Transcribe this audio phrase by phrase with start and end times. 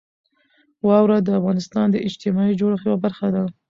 [0.87, 3.43] واوره د افغانستان د اجتماعي جوړښت یوه برخه ده.